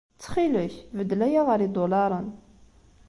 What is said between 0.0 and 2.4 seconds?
Ttxil-k beddel aya ɣer yidulaṛen.